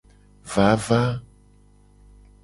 Vava. 0.53 1.03